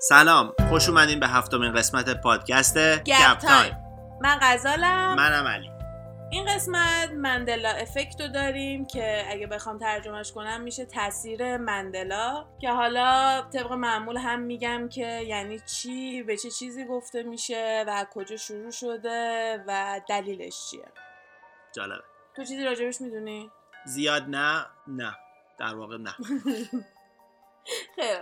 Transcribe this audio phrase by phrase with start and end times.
[0.00, 3.76] سلام خوش اومدین به هفتمین قسمت پادکست گپ تایم.
[4.20, 5.14] من غزالم.
[5.14, 5.70] منم علی.
[6.30, 12.70] این قسمت مندلا افکت رو داریم که اگه بخوام ترجمهش کنم میشه تاثیر مندلا که
[12.70, 18.36] حالا طبق معمول هم میگم که یعنی چی به چه چیزی گفته میشه و کجا
[18.36, 20.84] شروع شده و دلیلش چیه.
[21.72, 22.04] جالبه.
[22.36, 23.50] تو چیزی راجبش می‌دونی؟
[23.86, 25.16] زیاد نه نه.
[25.58, 26.10] در واقع نه.
[27.96, 28.18] خیلی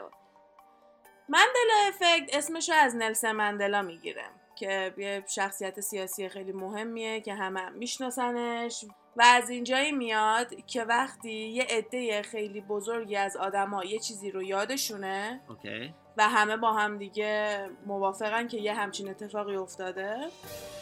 [1.29, 4.25] مندلا افکت اسمشو از نلسن مندلا می‌گیره
[4.55, 8.85] که یه شخصیت سیاسی خیلی مهمیه که همه هم میشناسنش
[9.17, 14.43] و از اینجایی میاد که وقتی یه عده خیلی بزرگی از آدما یه چیزی رو
[14.43, 15.95] یادشونه اوکی.
[16.17, 20.17] و همه با هم دیگه موافقن که یه همچین اتفاقی افتاده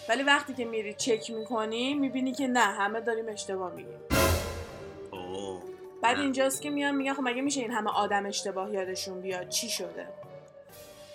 [0.08, 4.00] ولی وقتی که میری چک می‌کنی می‌بینی که نه همه داریم اشتباه میگیم.
[5.12, 5.62] اوه.
[6.02, 6.18] بعد.
[6.18, 10.08] اینجاست که میان میگن خب مگه میشه این همه آدم اشتباه یادشون بیاد؟ چی شده؟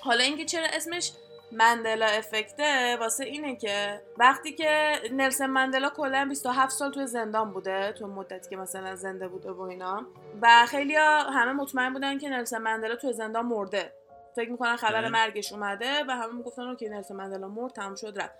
[0.02, 1.12] حالا اینکه چرا اسمش
[1.52, 7.92] مندلا افکته واسه اینه که وقتی که نلسن مندلا کلا 27 سال توی زندان بوده
[7.92, 10.06] تو مدتی که مثلا زنده بوده و اینا.
[10.42, 13.94] و خیلی همه مطمئن بودن که نلسن مندلا توی زندان مرده.
[14.36, 15.10] فکر می‌کنن خبر.
[15.10, 18.36] مرگش اومده و همه می‌گفتن که نلسن مندلا مرد تموم شد رفت.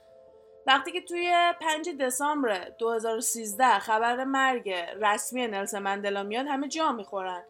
[0.68, 4.70] وقتی که توی 5 دسامبر 2013 خبر مرگ
[5.02, 7.44] رسمی نلسن مندلا میاد همه جا می‌خورن.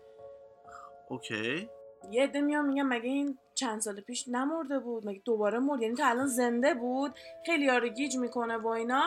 [1.09, 1.69] OK.
[2.11, 5.95] یه عده میان میگن مگه این چند سال پیش نمرده بود؟ مگه دوباره مرد؟ یعنی
[5.95, 9.03] تا الان زنده بود خیلی رو گیج می‌کنه و اینا.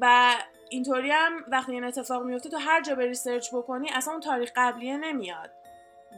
[0.00, 0.34] و
[0.68, 4.50] اینطوری هم وقتی این اتفاق میفته تو هر جا بری search بکنی اصلا اون تاریخ
[4.56, 5.50] قبلیه نمیاد.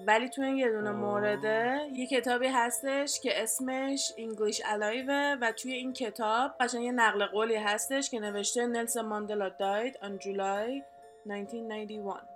[0.06, 0.90] ولی تو این یه دونه.
[0.90, 7.26] مورد یه کتابی هستش که اسمش English Alive و توی این کتاب قشنگ یه نقل
[7.26, 10.82] قولی هستش که نوشته Nelson Mandela died on July
[11.26, 12.33] 1991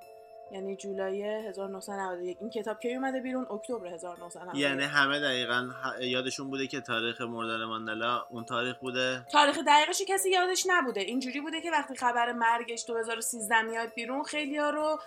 [0.53, 5.69] یعنی جولای 1991 این کتاب کی اومده بیرون؟ اکتبر 1991 یعنی همه دقیقا
[6.01, 11.01] یادشون بوده که تاریخ مردن ماندلا اون تاریخ بوده؟ تاریخ دقیقش کسی یادش نبوده.
[11.01, 14.99] اینجوری بوده که وقتی خبر مرگش 2013 میاد بیرون خیلی ها رو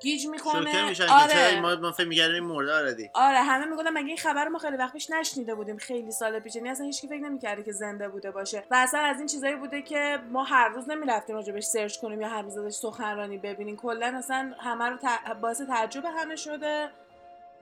[0.00, 0.72] گیج می‌کنه.
[0.72, 1.60] شوکه میشن که آره.
[1.60, 4.76] ما ما فکر می‌کردیم این مرده already آره همه می‌گفتن مگه این خبر ما خیلی
[4.76, 5.76] وقت پیش نشنیده بودیم.
[5.76, 6.56] خیلی سال پیش.
[6.56, 8.64] یعنی اصلا هیچکی فکر نمی‌کرده که زنده بوده باشه.
[8.70, 12.28] و اصلا از این چیزایی بوده که ما هر روز نمی‌رفتیم راجبش search کنیم یا
[12.28, 13.76] هر روز ازش سخنرانی ببینیم.
[13.76, 15.32] کلا اصلا همه رو ت...
[15.40, 16.90] باعث تعجب همه شده.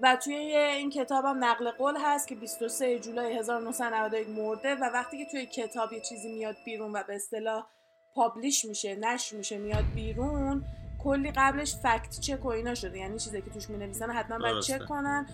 [0.01, 5.31] و توی این کتابم نقل قول هست که 23 جولای 1991 مرده و وقتی که
[5.31, 7.67] توی کتاب یه چیزی میاد بیرون و به اصطلاح
[8.15, 10.65] پابلیش میشه نشر میشه میاد بیرون
[10.99, 12.99] کلی قبلش فکت چک و اینا شده.
[12.99, 14.63] یعنی چیزی که توش می‌نویسن حتما باید.
[14.63, 15.27] چک کنن.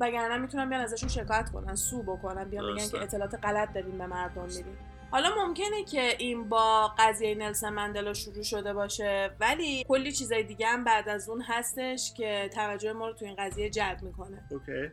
[0.00, 2.88] وگرنه می‌تونن بیان ازشون شکایت کنن سو بکنن بیان بگن.
[2.88, 4.78] که اطلاعات غلط داریم به مردم میدیم.
[5.10, 10.66] حالا ممکنه که این با قضیه نلسن مندلا شروع شده باشه ولی کلی چیزای دیگه
[10.66, 14.42] هم بعد از اون هستش که توجه ما رو تو این قضیه جلب می‌کنه.
[14.50, 14.90] اوکی.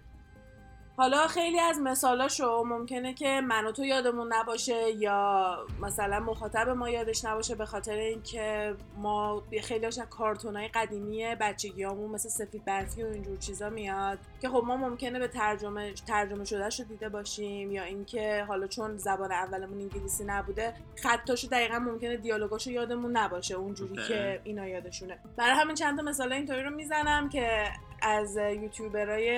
[0.97, 6.89] حالا خیلی از مثالاشو ممکنه که من و تو یادمون نباشه یا مثلا مخاطب ما
[6.89, 13.07] یادش نباشه به خاطر اینکه ما خیلی از کارتونای قدیمی بچگیامون مثل سفید برفی و
[13.07, 17.83] اینجور چیزا میاد که خب ما ممکنه به ترجمه ترجمه شدهش رو دیده باشیم یا
[17.83, 20.73] اینکه حالا چون زبان اولمون انگلیسی نبوده
[21.03, 23.95] خطاشو دقیقا ممکنه دیالوگاشو یادمون نباشه اونجوری.
[24.07, 27.63] که اینا یادشونه برای همین چند تا مثال اینطوری رو می‌زنم که
[28.01, 29.37] از یوتیوبرای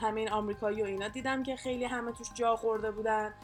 [0.00, 3.34] همین آمریکایی و اینا دیدم که خیلی همه توش جا خورده بودن.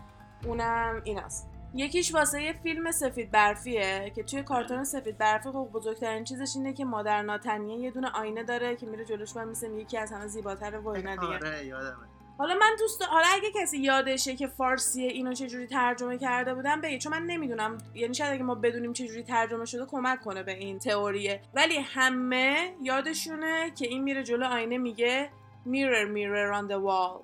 [0.46, 1.48] اونم ایناست.
[1.74, 6.72] یکیش واسه یه فیلم سفید برفیه که توی کارتون سفید برفی خب بزرگترین چیزش اینه
[6.72, 10.26] که مادر ناتنیه یه دونه آینه داره که میره جلوش و میسه یکی از همه
[10.26, 11.26] زیباتر و اینا دیگه.
[11.26, 11.94] آره
[12.38, 16.98] حالا من دوست حالا اگه کسی یادشه که فارسی اینو چجوری ترجمه کرده بودم بگه
[16.98, 17.78] چون من نمی‌دونم.
[17.94, 21.42] یعنی شاید اگه ما بدونیم چجوری ترجمه شده کمک کنه به این تئوریه.
[21.54, 25.30] ولی همه یادشونه که این میره جلو آینه میگه
[25.74, 27.14] mirror mirror on the wall.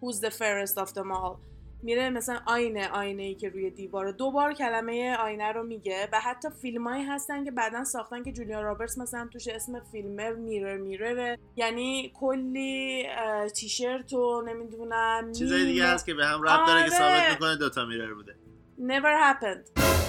[0.00, 1.36] Who's the fairest of them all?
[1.82, 4.12] میره مثلا آینه آینه ای که روی دیواره.
[4.12, 8.98] دوبار کلمه آینه رو میگه و حتی فیلمایی هستن که بعدا ساختن که جولیا رابرتس
[8.98, 13.06] مثلا توش اسم فیلمر میرر میرره یعنی کلی
[13.54, 16.98] تیشرت و نمی‌دونم چیزای دیگه هست که به هم ربط داره که آره.
[16.98, 18.36] ثابت می‌کنه دوتا میرر بوده.
[18.78, 20.05] Never happened.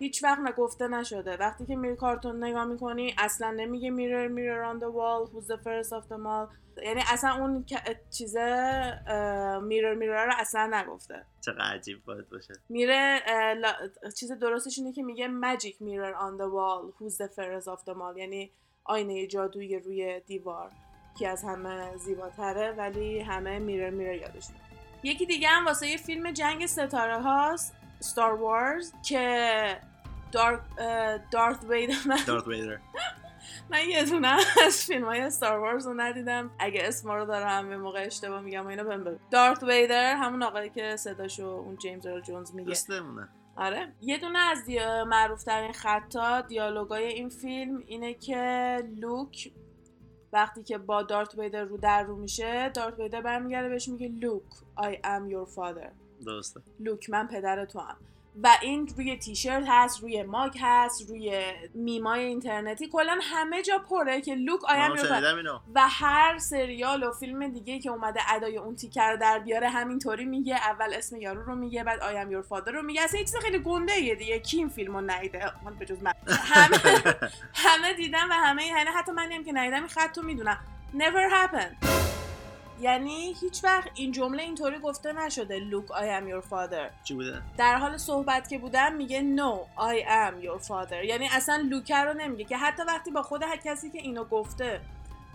[0.00, 1.36] هیچ وقت نگفته نشده.
[1.36, 5.58] وقتی که میری کارتون نگاه می‌کنی اصلا نمیگه mirror mirror on the wall who's the
[5.64, 6.54] first of them all.
[6.84, 7.64] یعنی اصلا اون
[8.10, 8.40] چیزه
[9.62, 11.24] میرر میرر رو اصلا نگفته.
[11.40, 12.54] چقدر عجیب باید باشه.
[12.68, 13.20] میره
[13.60, 17.80] لا- چیز درستش اینه که میگه magic mirror on the wall who's the fairest of
[17.84, 18.18] them all.
[18.18, 18.50] یعنی
[18.84, 20.70] آینه جادویی روی دیوار.
[21.18, 24.58] که از همه زیباتره ولی همه میرر میرر یادشونه
[25.02, 29.80] یکی دیگه هم واسه یه فیلم جنگ ستاره هاست ستار وارز که
[30.32, 30.60] دارک
[31.30, 31.94] دارت ویدر
[32.26, 32.78] دارت ویدر
[33.70, 34.36] من یه دونه
[34.66, 36.50] از فیلم های استار وارز رو ندیدم.
[36.58, 39.18] اگه اسم رو دارم به موقع اشتباه میگم و اینو بهم بگو.
[39.30, 42.68] دارت ویدر همون آقایی که صداشو اون جیمز ارل جونز میگه.
[42.68, 43.92] دوستمونه آره.
[44.02, 45.04] یه دونه از دیا...
[45.04, 49.52] معروف ترین خطا دیالوگای این فیلم اینه که لوک
[50.32, 54.42] وقتی که با دارت ویدر رو در رو میشه دارت ویدر برمیگرده بهش میگه لوک
[54.78, 55.90] I am your father.
[56.26, 56.60] درسته.
[56.80, 57.96] لوک من پدر تو هم
[58.42, 61.42] و این روی تیشرت هست روی ماگ هست روی
[61.74, 62.88] میمای اینترنتی.
[62.88, 64.92] کلا همه جا پره که لوک آیم
[65.74, 70.54] و هر سریال و فیلم دیگه که اومده ادای اون تیکر در بیاره همینطوری میگه.
[70.54, 73.02] اول اسم یارو رو میگه بعد آیم یور فادر رو میگه.
[73.02, 74.38] اصلا یه چیز خیلی گنده یه دیگه.
[74.38, 76.12] کی این فیلم رو ندیده؟ من به جز من.
[76.28, 76.78] همه
[77.64, 80.58] همه دیدم و همه یعنی حتی هم که ندیدم این خط رو می‌دونم.
[80.94, 82.19] Never happened.
[82.80, 87.04] یعنی هیچ وقت این جمله اینطوری گفته نشده لوک I am your father.
[87.04, 91.04] چی بوده؟ در حال صحبت که بودم میگه no I am your father.
[91.04, 94.80] یعنی اصلا لوکه رو نمیگه که حتی وقتی با خود هر کسی که اینو گفته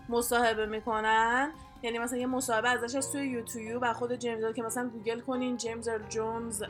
[0.10, 1.52] مصاحبه می‌کنن
[1.82, 5.58] یعنی مثلا یه مصاحبه ازش از توی یوتیوب و خود جیمز که مثلا گوگل کنین
[5.58, 6.64] جیمز ارل جونز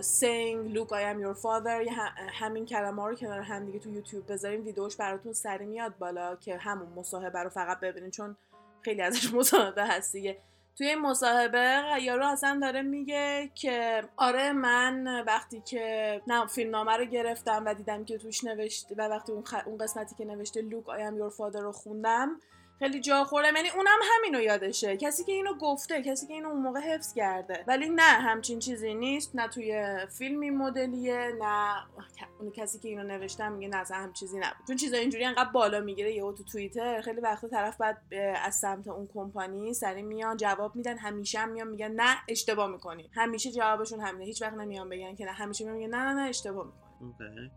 [0.00, 1.86] saying Luke I am your father.
[1.86, 5.98] یه ه- همین کلمه رو کنار هم دیگه تو یوتیوب بذارین ویدیوش براتون سری میاد
[5.98, 8.36] بالا که همون مصاحبه رو فقط ببینین چون
[8.82, 10.38] خیلی ازش مصاحبه هست دیگه.
[10.78, 16.96] توی این مصاحبه یارو اصلا داره میگه که آره من وقتی که نه فیلم نامه
[16.96, 19.54] رو گرفتم و دیدم که توش نوشته و وقتی اون, خ...
[19.66, 22.40] اون قسمتی که نوشته Luke I'm your father رو خوندم
[22.82, 24.96] خیلی جا خوردم یعنی اونم همینو یادشه.
[24.96, 27.64] کسی که اینو گفته کسی که اینو اون موقع حفظ کرده.
[27.66, 29.36] ولی نه همچین چیزی نیست.
[29.36, 31.74] نه توی فیلمی مدلیه نه
[32.40, 34.66] اون کسی که اینو نوشتم میگه نه اصلا هم چیزی نبود.
[34.66, 37.00] چون چیزا اینجوری انقدر بالا می‌گیره یهو تو توییتر.
[37.00, 37.98] خیلی وقتا طرف بعد
[38.44, 43.10] از سمت اون کمپانی سری میان جواب میدن همیشه هم میان میگن نه اشتباه می‌کنی.
[43.14, 44.24] همیشه جوابشون همینه.
[44.24, 46.81] هیچ وقت نمیان بگن که نه همیشه میگن نه نه نه اشتباه می‌کنی.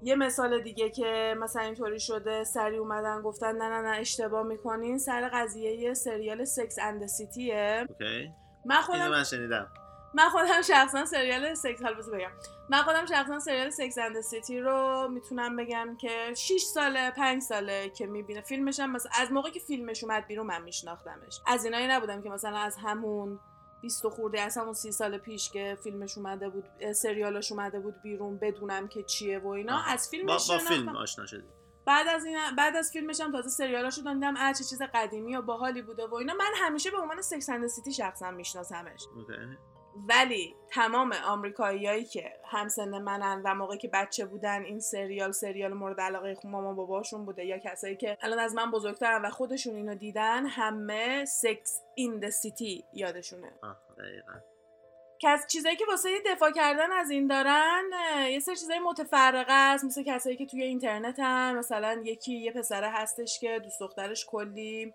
[0.02, 4.98] یه مثال دیگه که مثلا اینطوری شده سری اومدن گفتن نه نه نه اشتباه می‌کنین.
[4.98, 8.32] سر قضیه یه سریال Sex and City ه OK.
[8.66, 9.68] من خودم من شنیدم.
[10.14, 12.32] من خودم شخصا سریال سکس بذار بگم.
[12.70, 17.90] من خودم شخصا سریال Sex and City رو می‌تونم بگم که 6 ساله 5 ساله
[17.90, 21.42] که می‌بینه فیلمش هم مثلا از موقعی که فیلمش اومد بیرون من میشناختمش.
[21.48, 23.40] از اینایی نبودم که مثلا از همون
[23.82, 28.38] 20 خورده از همون سی سال پیش که فیلمش اومده بود سریالش اومده بود بیرون
[28.38, 29.82] بدونم که چیه و اینا.
[29.88, 30.58] از فیلمش با.
[30.58, 31.48] فیلم آشنا شدی.
[31.86, 35.42] بعد از این بعد از فیلمش هم تازه سریالاشو دیدم اه چه چیز قدیمی و
[35.42, 36.34] باحالی بوده و اینا.
[36.34, 39.02] من همیشه به عنوان Sex City شخصا میشناسمش.
[39.16, 39.58] OK
[39.96, 46.02] ولی تمام آمریکاییایی که همسن منن و موقعی که بچه بودن این سریال سریال مورد
[46.02, 47.46] علاقه خود مامان باباشون بوده.
[47.46, 52.30] یا کسایی که الان از من بزرگترن و خودشون اینو دیدن همه سکس این د
[52.30, 53.52] سیتی یادشونه.
[53.98, 54.34] دقیقا.
[55.20, 57.84] که از چیزایی که واسه دفاع کردن از این دارن
[58.32, 59.86] یه سری چیزای متفرقه است.
[59.86, 64.94] مثل کسایی که توی اینترنت هم مثلا یکی یه پسره هستش که دوست دخترش کلی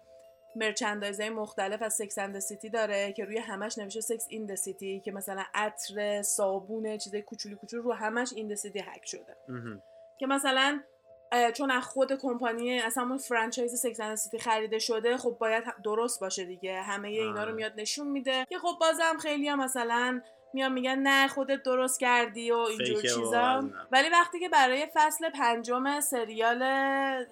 [0.57, 5.01] merchandise های مختلف از Sex and City داره که روی همش نوشته Sex in City
[5.01, 9.37] که مثلا عطر صابون چیزای کوچولی کوچولو رو همش in City هک شده.
[10.19, 10.81] که مثلا
[11.55, 16.21] چون از خود کمپانی اصلا اون franchise Sex and City خریده شده خب باید درست
[16.21, 17.53] باشه دیگه همه اینا رو آره.
[17.53, 22.51] میاد نشون میده که خب بازم خیلی هم مثلا میان میگن نه خودت درست کردی
[22.51, 23.71] و اینجور چیزا.
[23.93, 26.63] ولی وقتی که برای فصل پنجم سریال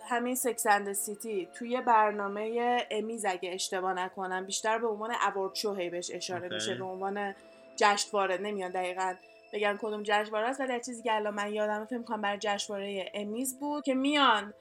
[0.08, 5.74] همین Sex and City توی برنامه Emmys اگه اشتباه نکنم بیشتر به عنوان award show
[5.74, 6.48] بهش اشاره.
[6.48, 7.34] میشه به عنوان
[7.76, 9.14] جشنواره نمیان دقیقا
[9.52, 13.58] بگن کدوم جشنواره است ولی چیزی که الان من یادم فکر کنم برای جشنواره Emmys
[13.60, 14.54] بود که میان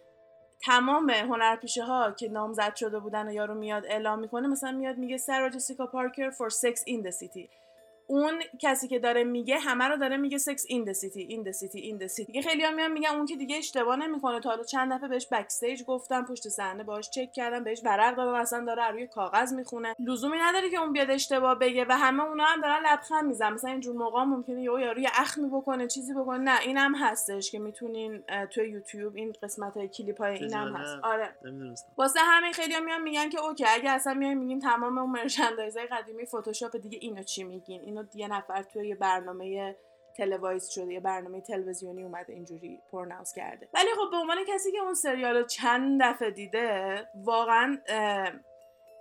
[0.61, 5.17] تمام هنرپیشه ها که نامزد شده بودن و یارو میاد اعلام می‌کنه مثلا میاد میگه
[5.17, 7.49] سارا جسیکا پارکر for Sex in City
[8.07, 11.51] اون کسی که داره میگه همه رو داره میگه Sex in the City in the
[11.51, 14.39] City in the City دیگه خیلی هم میان میگن اون که دیگه اشتباه نمی‌کنه.
[14.39, 18.33] تا حالا چند دفعه بهش backstage گفتم پشت صحنه باهاش چک کردم بهش ورق دادم
[18.33, 19.95] اصلا داره روی کاغذ می‌خونه.
[19.99, 23.53] لزومی نداره که اون بیاد اشتباه بگه و همه اونا هم دارن لبخند می‌زنن.
[23.53, 26.37] مثلا اینجور موقع ممکنه یهو یارو یه اخمی بکنه چیزی بکنه.
[26.37, 30.75] نه اینم هستش که می‌تونین توی یوتیوب این قسمت های کلیپ های اینم.
[30.75, 30.97] هست.
[31.03, 31.29] آره.
[31.45, 31.87] نمی‌دونستم.
[31.97, 35.75] واسه همین خیلی هم میان میگن که OK اگه اصلا میایم میگین تمام اون merchandise
[35.75, 39.75] های قدیمی فتوشاپ دیگه اینو چی میگین؟ اینو یه نفر توی یه برنامه
[40.17, 43.69] televise شده یه برنامه تلویزیونی اومده اینجوری pronounce کرده.
[43.73, 47.77] ولی خب به عنوان کسی که اون سریال رو چند دفعه دیده واقعا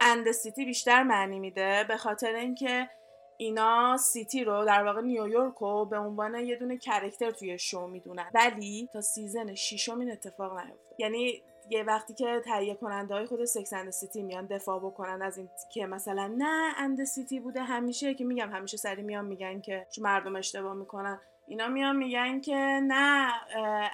[0.00, 2.91] and City بیشتر معنی میده به خاطر اینکه
[3.37, 8.31] اینا city رو در واقع نیویورک رو به عنوان یه دونه character توی شو می‌دونن.
[8.35, 13.45] ولی تا season ششم این اتفاق نیفته یعنی یه وقتی که تهیه کننده های خود
[13.45, 18.15] Sex and City میان دفاع بکنن از این که مثلا نه and City بوده همیشه
[18.15, 21.21] که میگم همیشه سری میان میگن که چون مردم اشتباه می‌کنن.
[21.49, 23.33] اینا میان میگن که نه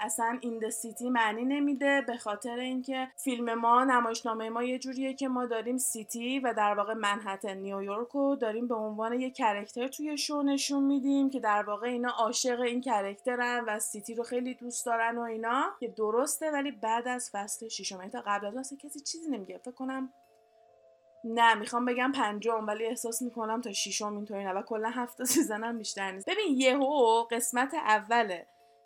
[0.05, 5.29] اصلا این city معنی نمیده به خاطر اینکه فیلم ما نمایشنامه ما یه جوریه که
[5.29, 10.19] ما داریم city و در واقع منهتن نیویورک رو داریم به عنوان یه character توی
[10.19, 14.55] شو نشون میدیم که در واقع اینا عاشق این character ن و city رو خیلی
[14.55, 19.01] دوست دارن و اینا که درسته ولی بعد از فصل ششم تا قبل از کسی
[19.01, 19.59] چیزی نمیگه.
[19.59, 20.13] فکر کنم
[21.25, 25.65] نه می‌خوام بگم پنجم ولی احساس می‌کنم تا ششم اینطوری نه و کلا هفت season
[25.65, 26.31] هم بیشتر نیست.
[26.31, 28.39] ببین یهو قسمت اول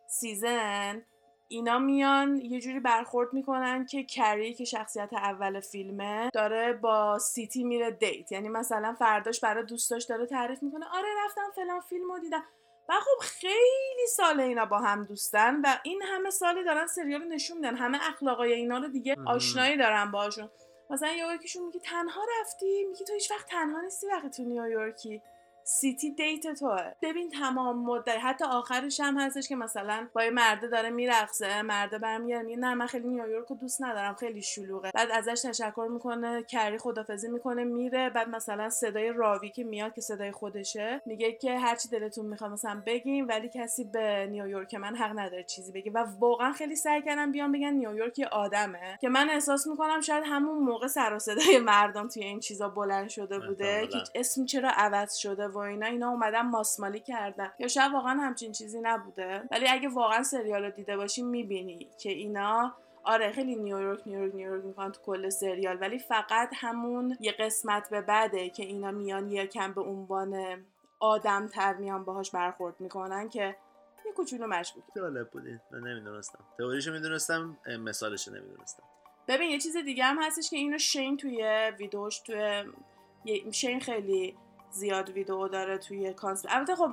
[0.08, 1.02] season
[1.48, 7.64] اینا میان یه جوری برخورد می‌کنن که کری که شخصیت اول فیلمه داره با city
[7.64, 8.32] میره date.
[8.32, 12.42] یعنی مثلا فرداش برای دوستاش داره تعریف می‌کنه آره رفتم فلان فیلم رو دیدم.
[12.88, 17.56] و خب خیلی سال اینا با هم دوستن و این همه سالی دارن سریال نشون
[17.56, 17.76] میدن.
[17.76, 20.50] همه اخلاقای اینا رو دیگه آشنایی دارن باشون
[20.90, 25.22] مثلا یه یکیشون میگه تنها رفتی میگه تو هیچ وقت تنها نیستی وقتی تو نیویورکی.
[25.68, 26.92] city date توه.
[27.02, 31.98] ببین تمام مدت حتی آخرش هم هستش که مثلا با یه مرده داره میرقصه مرده
[31.98, 34.90] برمیگره میگه نه من خیلی نیویورک رو دوست ندارم خیلی شلوغه.
[34.94, 40.00] بعد ازش تشکر می‌کنه کری خدافزی می‌کنه میره بعد مثلا صدای راوی که میاد که
[40.00, 45.18] صدای خودشه میگه که هرچی دلتون می‌خواد مثلا بگیم ولی کسی به نیویورک من حق
[45.18, 45.90] نداره چیزی بگه.
[45.90, 48.98] و واقعا خیلی سعی کردم بیان بگن نیویورک یه آدمه.
[49.00, 53.08] که من احساس می‌کنم شاید همون موقع سر و صدای مردم توی این چیزا بلند
[53.08, 57.52] شده بوده که اسم چرا عوض شده و اینا اینا اومدن ماسمالی کردن.
[57.58, 59.42] یا شاید واقعا همچین چیزی نبوده.
[59.50, 64.64] ولی اگه واقعا سریال رو دیده باشی می‌بینی که اینا آره خیلی نیویورک نیویورک نیویورک
[64.64, 65.78] می‌کنن تو کل سریال.
[65.80, 70.64] ولی فقط همون یه قسمت به بعده که اینا میان یکم به عنوان
[71.00, 73.56] آدم تر میان باهاش برخورد می‌کنن که
[74.06, 76.38] یه کوچولو مشکوک جالب بودین من نمی‌دونستم.
[76.58, 78.82] تئوریشو می‌دونستم مثالشو نمی‌دونستم.
[79.28, 82.64] ببین یه چیز دیگه هم هستش که اینو شین توی ویدوش توی
[83.52, 84.36] شین خیلی
[84.70, 86.90] زیاد ویدیو داره توی concept البته خب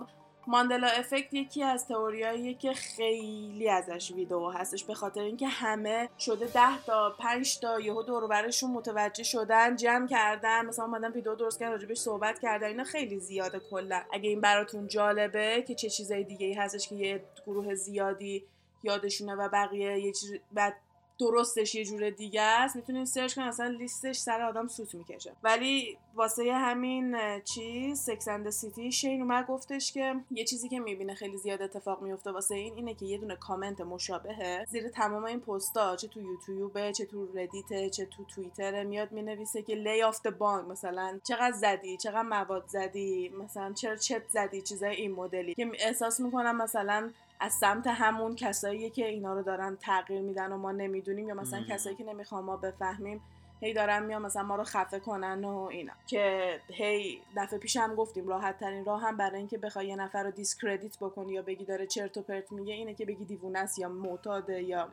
[0.47, 6.45] Mandela effect یکی از تئوریاییه که خیلی ازش ویدیو هستش به خاطر اینکه همه شده
[6.45, 11.71] 10 تا 5 تا یهو دور متوجه شدن جمع کردن مثلا اومدن ویدیو درست کردن
[11.71, 14.01] راجبش صحبت کردن اینا خیلی زیاده کلا.
[14.13, 18.45] اگه این براتون جالبه که چه چیزای دیگه ای هستش که یه گروه زیادی
[18.83, 20.75] یادشونه و بقیه یه چیز بعد
[21.19, 25.31] درستش یه جور دیگه است می‌تونین search کنین اصلا لیستش سر آدم سوت می‌کشه.
[25.43, 31.15] ولی واسه همین چیز Sex and City شین اومد گفتش که یه چیزی که می‌بینه
[31.15, 35.39] خیلی زیاد اتفاق میفته واسه این اینه که یه دونه کامنت مشابهه زیر تمام این
[35.39, 40.27] پستا چه تو یوتیوب چه تو ردیت چه تو توییتر میاد می‌نویسه که lay off
[40.27, 45.71] bong مثلا چقدر زدی چقدر مواد زدی مثلا چرا چت زدی چیزای این مدلی که
[45.79, 50.71] احساس می‌کنم مثلا از سمت همون کسایی که اینا رو دارن تغییر میدن و ما
[50.71, 53.21] نمی‌دونیم یا مثلا کسایی که نمی‌خوام ما بفهمیم
[53.63, 55.93] هی دارن میان مثلا ما رو خفه کنن و اینا.
[56.07, 60.23] که هی دفعه پیش هم گفتیم راحت ترین راه هم برای اینکه بخوای یه نفر
[60.23, 63.79] رو discredit بکنی یا بگی داره چرت و پرت میگه اینه که بگی دیوونه است
[63.79, 64.89] یا معتاده یا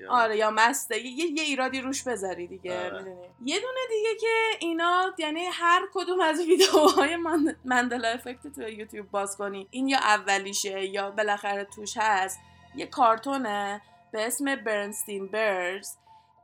[0.00, 0.98] یا آره یا مسته.
[0.98, 3.16] یه, یه ایرادی روش بذاری دیگه آره.
[3.44, 7.16] یه دونه دیگه که اینا یعنی هر کدوم از ویدیوهای
[7.64, 9.68] مندلا افکت تو یوتیوب باز کنی.
[9.70, 12.40] این یا اولیشه یا بالاخره توش هست.
[12.74, 15.96] یه کارتونه به اسم برنستین برز.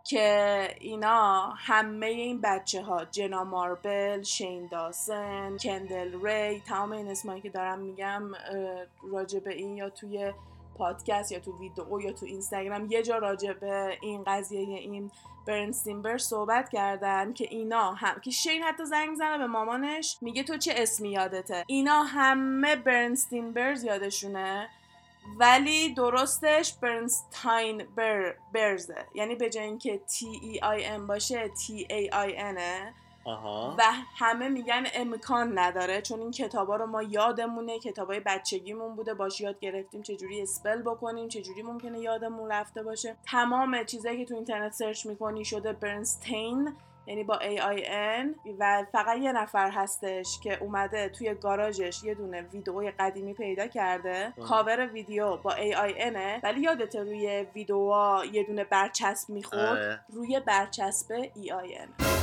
[0.09, 7.41] که اینا همه این بچه ها جنا ماربل، شین داسن، کندل ری تمام این اسمایی
[7.41, 8.23] که دارم میگم
[9.13, 10.33] راجع به این یا توی
[10.79, 15.11] پادکست یا تو ویدیو یا تو اینستاگرام یه جا راجع به این قضیه این
[15.47, 20.57] برنستینبر صحبت کردن که اینا هم که شین حتی زنگ زنه به مامانش میگه تو
[20.57, 24.69] چه اسمی یادته؟ اینا همه برنستینبرز یادشونه
[25.37, 29.07] ولی درستش برنستاین بر برزه.
[29.15, 30.19] یعنی به جای اینکه T
[30.55, 32.61] E I N باشه T A I N
[33.79, 33.83] و
[34.17, 39.59] همه میگن امکان نداره چون این کتابا رو ما یادمونه کتابای بچگیمون بوده باش یاد
[39.61, 43.17] گرفتیم چجوری spell بکنیم چجوری ممکنه یادمون رفته باشه.
[43.27, 46.77] تمام چیزایی که تو اینترنت search می‌کنی شده برنستین
[47.09, 52.91] یعنی با AIN و فقط یه نفر هستش که اومده توی گاراژش یه دونه ویدئوی
[52.91, 54.33] قدیمی پیدا کرده.
[54.49, 59.65] کاور ویدیو با AIN ولی یادت روی ویدئوها یه دونه برچسب می‌خورد.
[59.65, 60.01] آره.
[60.13, 62.18] روی برچسب EIN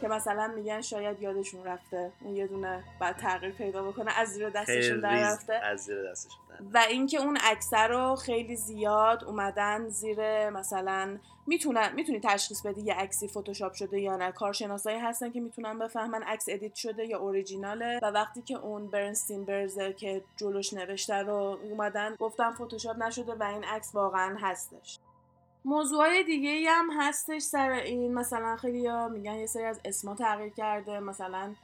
[0.00, 4.50] که مثلا میگن شاید یادشون رفته اون یه دونه بعد تغییر پیدا بکنه از زیر
[4.50, 5.54] دستشون در رفته.
[5.54, 6.38] از زیر دستشون
[6.74, 12.94] و اینکه اون اکثر رو خیلی زیاد اومدن زیر مثلا می‌تونن می‌تونی تشخیص بدی یه
[12.94, 14.32] عکسی فتوشاپ شده یا نه.
[14.32, 18.00] کارشناسایی هستن که می‌تونن بفهمن عکس ادیت شده یا اوریجیناله.
[18.02, 23.42] و وقتی که اون برنستین برزه که جلوش نوشته رو اومدن گفتن فتوشاپ نشده و
[23.42, 24.98] این عکس واقعا هستش.
[25.68, 30.14] موضوع دیگه ای هم هستش سر این مثلا خیلی ها میگن یه سری از اسما
[30.14, 31.54] تغییر کرده مثلا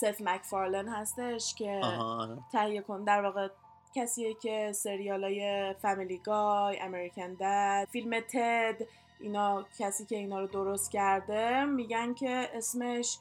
[0.00, 2.38] سف مکفارلن هستش که آره.
[2.52, 3.48] تهیه کن در واقع
[3.94, 8.76] کسیه که سریال های فامیلی گای امریکن دد فیلم تد
[9.20, 13.18] اینا کسی که اینا رو درست کرده میگن که اسمش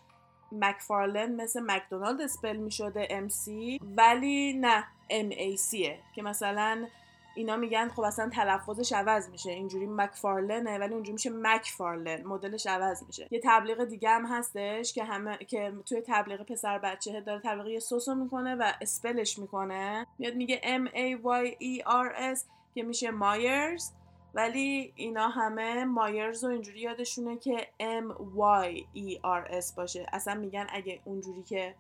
[0.52, 6.88] مکفارلن مثل مکدونالد اسپل می‌شده ام سی ولی نه ام ای سیه که مثلا
[7.36, 9.52] اینا میگن خب اصلا تلفظش عوض میشه.
[9.52, 12.24] اینجوری مکفارلنه ولی اونجوری میشه مکفارلن.
[12.28, 13.28] مدلش عوض میشه.
[13.32, 17.80] یه تبلیغ دیگه هم هستش که همه که توی تبلیغ پسر بچه داره تبلیغ یه
[17.80, 20.08] سوسیسو می‌کنه و spell ش می‌کنه.
[20.20, 22.40] میاد میگه M A Y E R S
[22.76, 23.92] که میشه مایرز.
[24.36, 30.06] ولی اینا همه مایرز و اینجوری یادشونه که M Y E R S باشه.
[30.14, 31.76] اصلا میگن اگه اونجوری که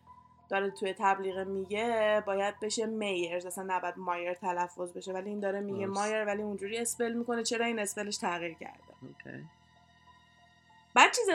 [0.53, 5.59] داره توی تبلیغ میگه باید بشه میرز اصلا نباید مایر تلفظ بشه ولی این داره
[5.59, 5.85] میگه.
[5.85, 9.45] مایر ولی اونجوری spell می‌کنه چرا این spell ش تغییر کرده اوکی.
[10.93, 11.29] بعد چیز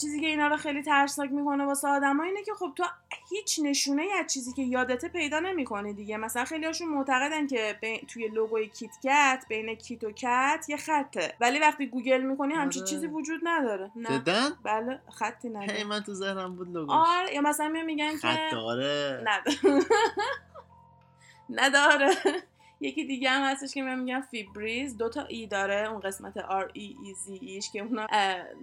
[0.00, 2.84] چیزی که اینا رو خیلی ترسناک می‌کنه واسه آدما اینه که خب تو
[3.30, 6.16] هیچ نشونه ای از چیزی که یادته پیدا نمی‌کنی دیگه.
[6.16, 10.76] مثلا خیلی هاشون معتقدن که بین- توی لوگوی Kit Kat بین کیت و Kat یه
[10.76, 11.34] خطه.
[11.40, 12.90] ولی وقتی گوگل می‌کنی همچین آره.
[12.90, 13.90] چیزی وجود نداره.
[13.96, 14.08] نه.
[14.18, 16.94] جدا؟ بله خطی هی نداره من تو ذهنم بود لوگوش.
[16.96, 19.78] آره یا مثلا میگن که خط داره نداره
[21.50, 22.14] نداره.
[22.80, 24.96] یکی دیگه هم هستش که من میگم Febreze.
[24.96, 25.90] دو تا E داره.
[25.90, 28.06] اون قسمت R E E Z E ش که اونا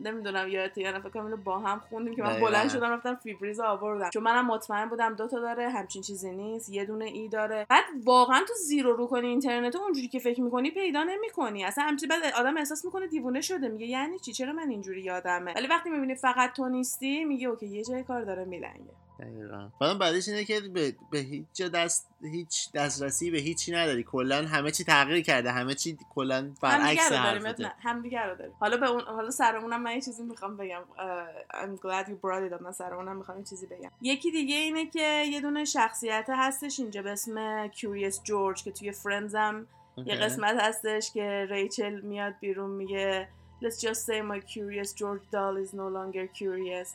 [0.03, 2.39] نمی‌دونم یادته یا نه فکر کنم اینو با هم خوندیم که من.
[2.39, 4.09] بلند شدم رفتم Febreze آوردم.
[4.09, 7.65] چون منم مطمئن بودم دو تا داره همچین چیزی نیست یه دونه E داره.
[7.69, 11.63] بعد واقعا تو زیرو رو کنی اینترنت اونجوری که فکر می‌کنی پیدا نمی‌کنی.
[11.65, 13.67] اصلا همچین بعد آدم احساس می‌کنه دیوونه شده.
[13.67, 17.67] میگه یعنی چی؟ چرا من اینجوری یادمه؟ ولی وقتی می‌بینی فقط تو نیستی میگه اوکی
[17.67, 18.91] یه جای کار داره میلنگه.
[19.19, 19.69] دقیقا.
[19.81, 24.03] بعدم بعدش اینه که به, به هیچ جا دست هیچ دسترسی به هیچی نداری.
[24.03, 25.51] کلا همه چی تغییر کرده.
[25.51, 27.63] همه چی کلا برعکس حرفته.
[27.63, 28.53] نه همدیگه رو داریم.
[28.59, 30.81] حالا به اون حالا سر میمونم من یه چیزی می‌خوام بگم.
[30.99, 32.61] اه، I'm glad you brought it up.
[32.61, 33.91] من سر میمونم می‌خوام یه چیزی بگم.
[34.01, 38.91] یکی دیگه اینه که یه دونه شخصیت هستش اینجا به اسم Curious George که توی
[38.91, 39.67] Friends هم
[39.97, 40.15] یه.
[40.15, 43.27] قسمت هستش که ریچل میاد بیرون میگه
[43.61, 46.89] Let's just say my curious George doll is no longer curious.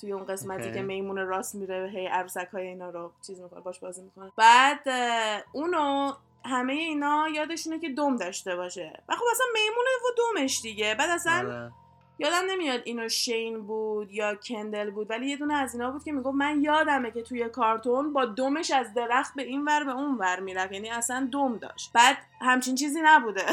[0.00, 0.74] توی اون قسمتی اوکی.
[0.74, 4.32] که میمون راس میره هی عروسک های اینا رو چیز می‌کنه باش بازی می‌کنه.
[4.36, 4.88] بعد
[5.52, 6.12] اونو
[6.44, 9.02] همه اینا یادشونه که دم داشته باشه.
[9.08, 10.94] و خب اصلا میمونه و دمش دیگه.
[10.98, 11.72] بعد اصلا آره.
[12.18, 16.12] یادم نمیاد اینو شین بود یا کندل بود ولی یه دونه از اینا بود که
[16.12, 20.18] می‌گفت من یادمه که توی کارتون با دمش از درخت به این ور به اون
[20.18, 20.72] ور می‌رفت.
[20.72, 21.92] یعنی اصلا دم داشت.
[21.92, 23.42] بعد همچین چیزی نبوده.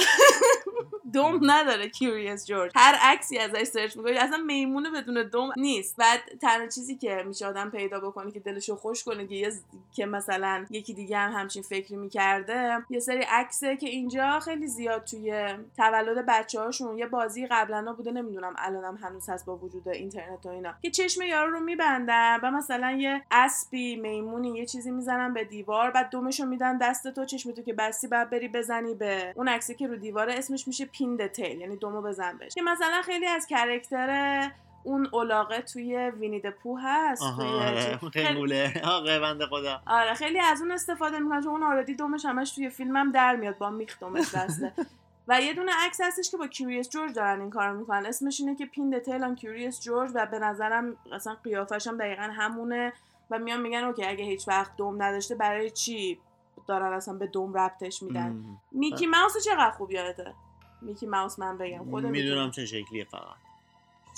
[1.13, 4.17] دم نداره Curious George هر عکسی ازش سرچ می‌کنی.
[4.17, 5.97] اصلا میمونه بدون دم نیست.
[5.97, 9.51] بعد تنها چیزی که میشه آدم پیدا بکنه که دلشو خوش کنه که, یه-
[9.93, 15.03] که مثلا یکی دیگه هم همچین فکری می‌کرده یه سری عکسه که اینجا خیلی زیاد
[15.03, 15.45] توی
[15.77, 20.49] تولد بچه هاشون یه بازی قبلا بوده نمی‌دونم الانم هنوز هست با وجود اینترنت و
[20.49, 20.73] اینا.
[20.81, 25.91] که چشم یارو رو میبندن و مثلا یه اسبی میمونی یه چیزی می‌زنن به دیوار
[25.91, 29.75] بعد دومشو میدن دست تو چشم تو که بستی بعد بری بزنی به اون عکسی
[29.75, 32.53] که رو دیواره اسمش میشه پین دتیل یعنی دومو بزن بهش.
[32.53, 34.51] که مثلا خیلی از کرکتر
[34.83, 39.81] اون علاقه توی وینی د پو هست آره خیلی- آقا بنده خدا.
[39.87, 43.57] آره خیلی از اون استفاده می‌کنن چون اون آردی دمش همش توی فیلمم در میاد
[43.57, 44.73] با میخ دمش بسته.
[45.27, 48.05] و یه دونه عکس هستش که با Curious George دارن این کارو می‌کنن.
[48.05, 51.97] اسمش اینه که pin the tail on Curious George و به نظرم اصلا قیافش هم
[51.97, 52.93] دقیقا همونه.
[53.31, 56.19] و میان میگن اوکی اگه هیچ وقت دم نداشته برای چی
[56.67, 58.43] دارن اصلا به دم ربطش میدن.
[58.71, 60.33] میکی ماوس چقدر خوب یادته؟
[60.81, 63.35] میکی ماوس من بگم خودم می‌دونم چه شکلیه فقط.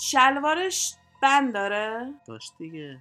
[0.00, 2.14] شلوارش بند داره.
[2.26, 2.98] داشت دیگه.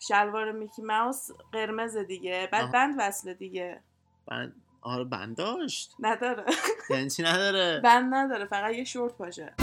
[0.00, 2.72] شلوار میکی ماوس قرمز دیگه بعد.
[2.72, 3.80] بند وصله دیگه.
[4.26, 6.44] بند آره بند داشت نداره.
[6.90, 9.54] یعنی چی نداره؟ بند نداره فقط یه شورت باشه.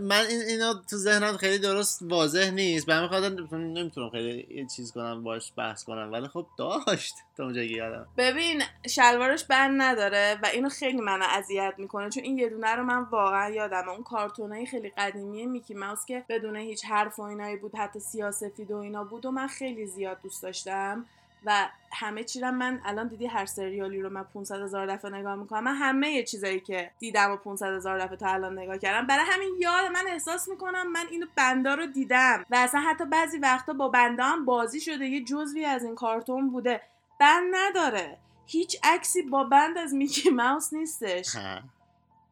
[0.00, 2.88] من این اینا تو ذهنم خیلی درست واضح نیست.
[2.88, 6.12] همین خاطر نمی‌تونم خیلی چیز کنم باش بحث کنم.
[6.12, 8.06] ولی خب داشت تا اونجا یادم.
[8.16, 12.10] ببین شلوارش بند نداره و اینو خیلی منو اذیت می‌کنه.
[12.10, 13.88] چون این یه دونه رو من واقعا یادمه.
[13.88, 18.70] اون کارتونای خیلی قدیمی میکی ماوس که بدون هیچ حرف و اینایی بود حتی سیاسفید
[18.70, 21.06] و اینا بود و من خیلی زیاد دوست داشتم.
[21.44, 25.64] و همه چی من الان دیدی هر سریالی رو من 500 هزار دفعه نگاه می‌کنم.
[25.64, 29.56] من همه چیزایی که دیدم و 500 هزار دفعه تا الان نگاه کردم برای همین
[29.58, 33.88] یاد من احساس می‌کنم من اینو بندا رو دیدم و اصلا حتی بعضی وقتا با
[33.88, 36.80] بندا هم بازی شده یه جزوی از این کارتون بوده.
[37.20, 38.18] بند نداره.
[38.46, 41.36] هیچ عکسی با بند از میکی ماوس نیستش.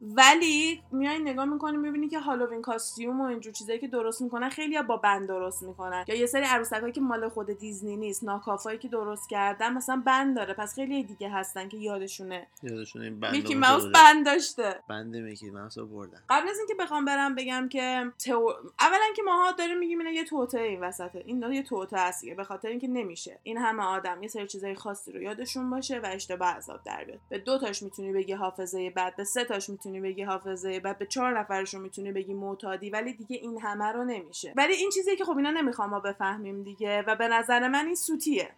[0.05, 4.83] ولی میای نگاه می‌کنی می‌بینی که هالووین کاستیوم و اینجور چیزایی که درست می‌کنن خیلی
[4.83, 6.05] با بند درست می‌کنن.
[6.09, 10.37] یا یه سری عروسکایی که مال خود دیزنی نیست ناکافایی که درست کردن مثلا بند
[10.37, 10.55] داره.
[10.55, 12.47] پس خیلی دیگه هستن که یادشونه.
[12.63, 13.85] یادشون این بند میکی ماوس.
[13.85, 14.81] بند داشته.
[14.89, 16.23] بند میکی ماوس بردن.
[16.29, 18.55] قبل از اینکه بخوام برم بگم که تو...
[18.81, 21.23] اولا که ماها داریم میگیم اینا یه توته این وسطه.
[21.27, 23.39] این یه توته است به خاطر اینکه نمیشه.
[23.43, 27.21] این همه آدم یه سری چیزای خاصی رو یادشون باشه و اشتباه عذاب در بیاد.
[27.29, 31.07] به دو تاش می‌تونی بگی حافظه بد به سه تاش می‌تونی بگی حافظه بد به
[31.07, 34.53] چهار نفرشون می‌تونی بگی معتادی ولی دیگه این همه رو نمیشه.
[34.57, 37.95] ولی این چیزی که خب اینا نمی‌خوام ما بفهمیم دیگه و به نظر من این
[37.95, 38.51] سوتیه.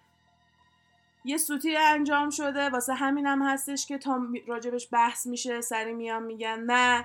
[1.25, 6.61] یه سوتی انجام شده واسه همینم هستش که تا راجبش بحث میشه سری میان میگن
[6.61, 7.05] نه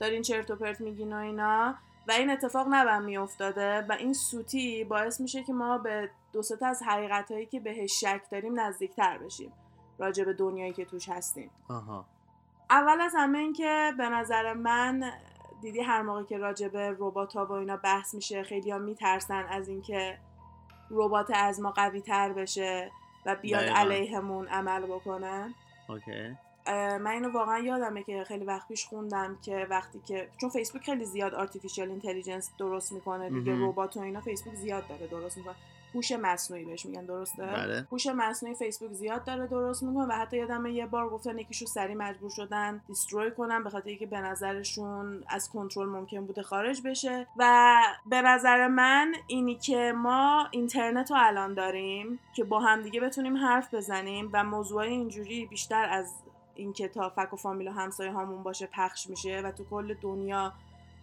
[0.00, 1.74] دارین چرت و پرت میگین و اینا.
[2.08, 6.66] و این اتفاق نبم میافتاده و این سوتی باعث میشه که ما به دو سه
[6.66, 9.52] از حقیقت هایی که بهش شک داریم نزدیکتر بشیم
[9.98, 11.50] راجع به دنیایی که توش هستیم.
[11.68, 12.04] آها.
[12.70, 15.12] اول از همه این که به نظر من
[15.62, 19.44] دیدی هر موقع که راجع به ربات ها و اینا بحث میشه خیلی ها میترسن
[19.50, 20.18] از اینکه
[20.90, 22.90] ربات از ما قوی تر بشه
[23.26, 23.64] و بیاد.
[23.64, 25.54] علیهمون عمل بکنه
[25.88, 26.36] اوکی
[26.98, 31.04] من اینو واقعا یادمه که خیلی وقت پیش خوندم که وقتی که چون فیسبوک خیلی
[31.04, 33.56] زیاد artificial intelligence درست می‌کنه دیگه.
[33.58, 35.54] ربات و اینا فیسبوک زیاد داره درست می‌کنه
[35.94, 37.86] هوش مصنوعی بهش میگن درسته بله.
[37.92, 41.94] هوش مصنوعی فیسبوک زیاد داره درست می‌کنه و حتی یادمه یه بار گفتن یکیشو سری
[41.94, 47.26] مجبور شدن destroy کنن به خاطر اینکه به نظرشون از کنترل ممکن بوده خارج بشه
[47.36, 53.00] و به نظر من اینی که ما اینترنت رو الان داریم که با هم دیگه
[53.00, 56.14] بتونیم حرف بزنیم و موضوع اینجوری بیشتر از
[56.54, 60.52] اینکه تا فک و فامیل و همسایه هامون باشه پخش میشه و تو کل دنیا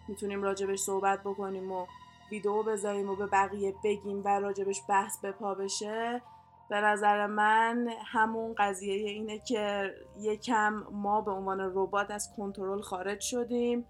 [0.08, 1.86] می‌تونیم راجبش صحبت بکنیم و
[2.30, 6.22] ویدیو بذاریم و به بقیه بگیم و راجبش بحث به پا بشه.
[6.70, 13.20] به نظر من همون قضیه اینه که یکم ما به عنوان ربات از کنترل خارج
[13.20, 13.86] شدیم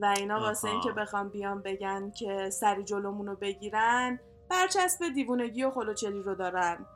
[0.00, 0.68] و اینا واسه.
[0.68, 6.86] اینکه بخوام بیان بگن که سری جلومون رو بگیرن برچسب دیوونگی و خلوچلی رو دارن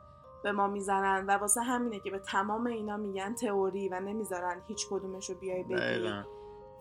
[0.43, 4.87] به ما می‌زنن و واسه همینه که به تمام اینا میگن تئوری و نمی‌ذارن هیچ
[4.89, 5.75] کدومش رو بیای بگی.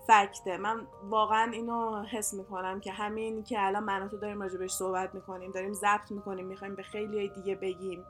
[0.06, 0.56] فکته.
[0.56, 5.14] من واقعا اینو حس می‌کنم که همین که الان من و تو داریم راجبش صحبت
[5.14, 8.04] می‌کنیم داریم ضبط می‌کنیم می‌خوایم به خیلی دیگه بگیم.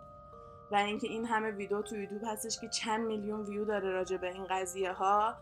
[0.70, 4.32] و اینکه این همه ویدیو تو یوتیوب هستش که چند میلیون ویو داره راجع به
[4.32, 5.34] این قضیه ها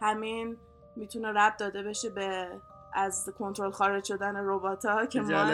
[0.00, 0.56] همین
[0.96, 2.48] می‌تونه ربط داده بشه به
[2.94, 5.50] از کنترل خارج شدن ربات ها که ما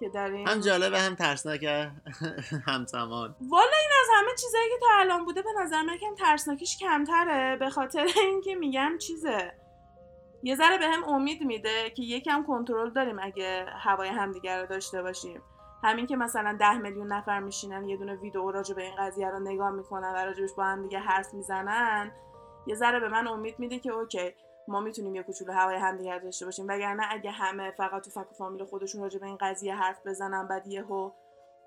[0.00, 0.48] که داریم.
[0.48, 1.90] هم جالبه هم ترسناکه
[2.66, 6.78] همزمان والا این از همه چیزایی که تا الان بوده به نظر من کم ترسناکیش
[6.78, 9.52] کمتره به خاطر اینکه میگم چیزه.
[10.42, 15.02] یه ذره به هم امید میده که یکم کنترل داریم اگه هوای همدیگه رو داشته
[15.02, 15.42] باشیم.
[15.84, 19.38] همین که مثلا ده میلیون نفر میشینن یه دونه ویدیو راجع به این قضیه رو
[19.38, 22.12] نگاه می‌کنن و راجبش با هم دیگه حرف می‌زنن
[22.66, 24.34] یه ذره به من امید میده که اوکی
[24.68, 26.66] ما می‌تونیم یه کوچولو هوای همدیگه رو داشته باشیم.
[26.68, 30.66] وگرنه اگه همه فقط تو فک فامیل خودشون راجع به این قضیه حرف بزنن بعد
[30.66, 31.10] یهو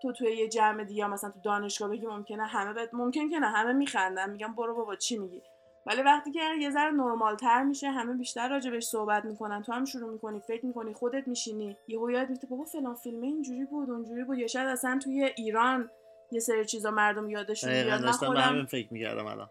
[0.02, 2.90] تو توی یه جمع دیگه یا مثلا تو دانشگاه بگی ممکنه همه بد...
[2.94, 5.42] ممکن که نه همه میخندن میگن برو بابا چی میگی؟
[5.86, 9.64] ولی وقتی که یه ذره نرمال تر میشه همه بیشتر راجبش صحبت می‌کنن.
[9.64, 13.66] تو هم شروع می‌کنی فکر می‌کنی خودت میشینی یهو یاد میفته بابا فلان فیلمه اینجوری
[13.66, 14.38] بود اونجوری بود.
[14.38, 15.90] یا شاید اصلا توی ایران
[16.32, 19.50] یه سری چیزا مردم یادشون بیاد من خودم همین فکر می‌کردم الان.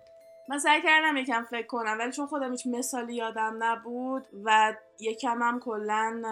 [0.48, 5.42] من سعی کردم یکم فکر کنم ولی چون خودم هیچ مثالی یادم نبود و یکم
[5.42, 6.22] هم کلا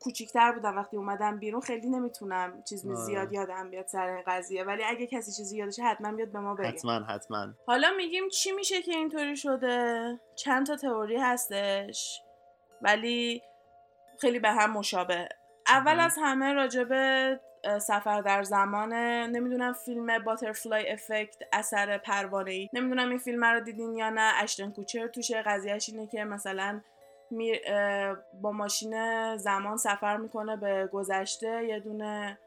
[0.00, 1.60] کوچیکتر بودم وقتی اومدم بیرون.
[1.60, 2.94] خیلی نمی‌تونم چیز آره.
[2.94, 4.64] زیاد یادم بیاد سر این قضیه.
[4.64, 6.68] ولی اگه کسی چیزی یادشه حتما بیاد به ما بگه.
[6.68, 7.46] حتما حتما.
[7.66, 12.22] حالا میگیم چی میشه که اینطوری شده؟ چند تا تئوری هستش؟
[12.82, 13.42] ولی
[14.20, 15.28] خیلی به هم مشابه.
[15.66, 16.00] اول.
[16.00, 17.40] از همه راجبه
[17.78, 23.94] سفر در زمانه نمی‌دونم فیلم باترفلای افکت اثر پروانه ای نمی‌دونم این فیلم رو دیدین
[23.94, 24.32] یا نه.
[24.42, 26.80] اشتن کوچر توشه قضیهش اینه که مثلا
[27.30, 27.60] می-
[28.42, 32.38] با ماشین زمان سفر می‌کنه به گذشته یه دونه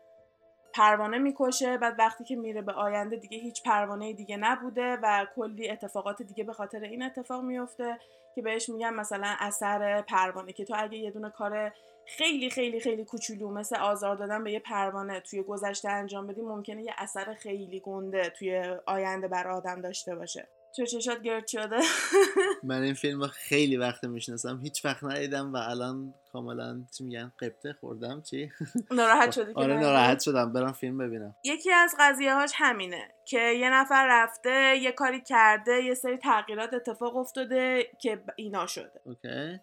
[0.74, 5.70] پروانه می‌کشه بعد وقتی که میره به آینده دیگه هیچ پروانه دیگه نبوده و کلی
[5.70, 8.00] اتفاقات دیگه به خاطر این اتفاق میفته
[8.36, 11.72] که بهش میگن مثلا اثر پروانه که تو اگه یه دونه کار
[12.08, 13.52] خیلی خیلی خیلی کوچولو.
[13.52, 18.30] مثل آزار دادن به یه پروانه توی گذشته انجام بدی ممکنه یه اثر خیلی گنده
[18.30, 20.48] توی آینده بر آدم داشته باشه.
[20.76, 21.80] چه چشات گرد شده؟
[22.64, 24.60] من این فیلم رو خیلی وقت می‌شناسم.
[24.64, 28.52] هیچ وقت ندیدم و الان کاملا چی میگن قبطه خوردم چی؟
[28.92, 30.54] ناراحت شدی آره؟ ناراحت؟ شدم.
[30.54, 31.36] برم فیلم ببینم.
[31.44, 36.74] یکی از قضیه هاش همینه که یه نفر رفته یه کاری کرده یه سری تغییرات
[36.74, 39.02] اتفاق افتاده که اینا شده.
[39.06, 39.60] اوکی.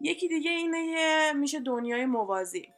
[0.00, 2.68] یکی دیگه اینه میشه دنیای موازی.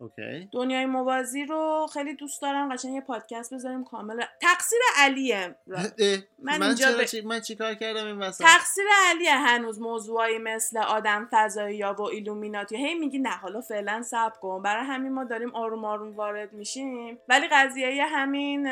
[0.00, 0.48] اوکی.
[0.52, 4.22] دنیای موازی رو خیلی دوست دارم قشنگ یه پادکست بذاریم کامل.
[4.40, 5.56] تقصیر علیه.
[5.66, 7.20] من من, اینجا به- چی...
[7.20, 12.76] من چیکار کردم این وسط؟ تقصیر علیه هنوز موضوعی مثل آدم فضایی یا و ایلومیناتی.
[12.76, 14.62] هی میگی نه حالا فعلا صبر کن.
[14.62, 17.18] برای همین ما داریم آروم آروم وارد میشیم.
[17.28, 18.68] ولی قضیه همین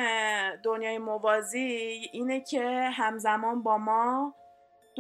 [0.63, 1.59] دنیای موازی
[2.13, 4.35] اینه که همزمان با ما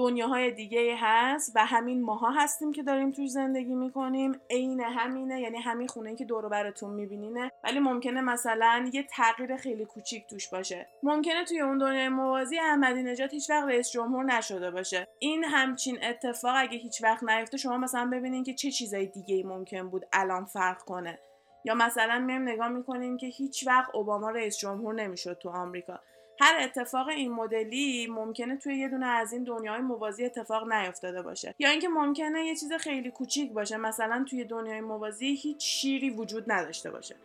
[0.00, 4.40] دنیاهای دیگه هست و همین ماها هستیم که داریم توش زندگی می‌کنیم.
[4.50, 7.52] عین همینه یعنی همین خونه که دور براتون میبینینه.
[7.64, 10.88] ولی ممکنه مثلا یه تغییر خیلی کوچیک توش باشه.
[11.02, 15.08] ممکنه توی اون دنیای موازی احمدی نژاد هیچ وقت رئیس جمهور نشده باشه.
[15.18, 19.88] این همچین اتفاق اگه هیچ وقت نیفته شما مثلا ببینین که چه چیزای دیگه ممکن
[19.88, 21.18] بود الان فرق کنه.
[21.64, 26.00] یا مثلا میایم نگاه می‌کنیم که هیچ وقت اوباما رئیس جمهور نمی‌شد تو آمریکا.
[26.40, 31.54] هر اتفاق این مدلی ممکنه توی یه دونه از این دنیای موازی اتفاق نیفتاده باشه.
[31.58, 33.76] یا اینکه ممکنه یه چیز خیلی کوچیک باشه.
[33.76, 37.16] مثلا توی دنیای موازی هیچ شیری وجود نداشته باشه.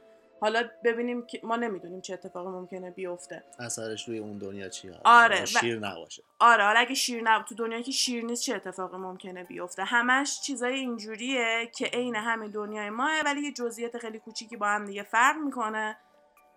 [0.41, 3.43] حالا ببینیم که ما نمی‌دونیم چه اتفاقی ممکنه بیفته.
[3.60, 6.23] اثرش روی اون دنیا چیه آره، و- شیر نباشه.
[6.39, 7.45] آره حالا اگه شیر نب...
[7.45, 12.51] تو دنیایی که شیر نیست چه اتفاقی ممکنه بیفته؟ همش چیزای اینجوریه که عین همین
[12.51, 15.97] دنیای ماه ولی یه جزئیات خیلی کوچیکی با هم دیگه فرق می‌کنه.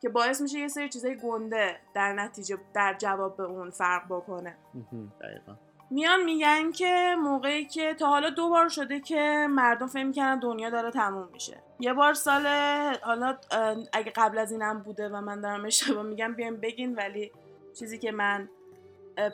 [0.00, 4.56] که باعث میشه یه سری چیزای گنده در نتیجه در جواب به اون فرق بکنه.
[5.20, 5.54] دقیقا.
[5.90, 10.70] میان میگن که موقعی که تا حالا دو بار شده که مردم فکر می‌کنن دنیا
[10.70, 11.62] داره تموم میشه.
[11.80, 12.46] یه بار سال
[13.02, 13.36] حالا
[13.92, 17.32] اگه قبل از اینم بوده و من دارم اشتباه میگم بیایم بگین ولی
[17.78, 18.48] چیزی که من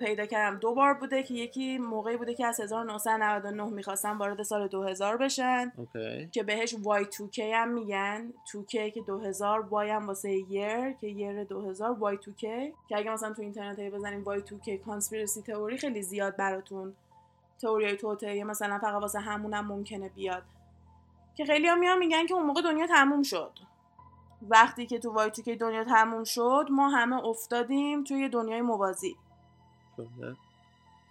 [0.01, 0.59] پیدا کردم.
[0.59, 5.73] دو بار بوده که یکی موقعی بوده که از 1999 می‌خواستن وارد سال 2000 بشن.
[5.77, 6.29] اوکی.
[6.33, 8.33] که بهش Y2K هم میگن.
[8.53, 12.41] 2K که 2000 Y هم واسه یر که یر 2000 Y2K
[12.89, 16.95] که اگه مثلا تو اینترنت بزنیم Y2K کانسپیرسی تئوری خیلی زیاد براتون
[17.63, 20.43] تئوری توطئه مثلا فقط واسه همونم ممکنه بیاد.
[21.35, 23.51] که خیلی هم میان میگن که اون موقع دنیا تموم شد.
[24.49, 29.17] وقتی که تو Y2K دنیا تموم شد ما همه افتادیم توی دنیای موازی.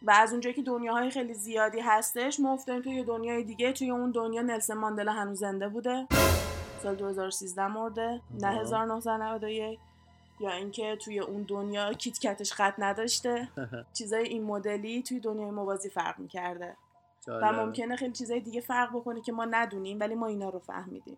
[0.04, 3.92] و از اونجایی که دنیاهای خیلی زیادی هستش ما افتادیم توی یه دنیای دیگه توی
[3.92, 6.08] اون دنیا نلسون ماندلا هنوز زنده بوده.
[6.84, 8.62] سال 2013 مرده نه آها.
[8.62, 9.80] 1991
[10.40, 13.50] یا اینکه توی اون دنیا کیت کتش خط نداشته.
[13.98, 16.76] چیزای این مدلی توی دنیای موازی فرق می‌کرده.
[17.28, 17.54] و.
[17.54, 21.18] ممکنه خیلی چیزای دیگه فرق بکنه که ما ندونیم ولی ما اینا رو فهمیدیم.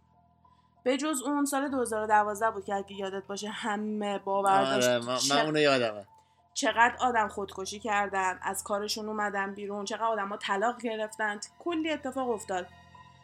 [0.83, 5.17] به جز اون سال 2012 بود که اگه یادت باشه همه باور داشت آره من,
[5.29, 6.05] من اونو یادمه.
[6.55, 11.39] چقدر آدم خودکشی کردن از کارشون اومدن بیرون چقدر آدم ها طلاق گرفتن.
[11.59, 12.67] کلی اتفاق افتاد.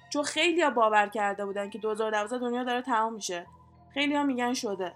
[0.10, 3.46] چون خیلی باور کرده بودن که 2012 دنیا داره تمام میشه.
[3.94, 4.92] خیلی ها میگن شده.